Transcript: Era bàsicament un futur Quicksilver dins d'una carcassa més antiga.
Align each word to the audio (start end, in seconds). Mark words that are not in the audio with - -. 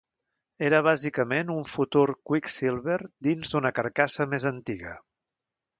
Era 0.69 0.79
bàsicament 0.87 1.51
un 1.57 1.61
futur 1.73 2.07
Quicksilver 2.31 2.99
dins 3.29 3.53
d'una 3.55 3.75
carcassa 3.81 4.31
més 4.35 4.53
antiga. 4.57 5.01